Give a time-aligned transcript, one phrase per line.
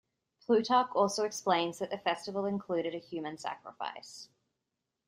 [0.43, 4.29] Plutarch also explains that the festival included a human sacrifice.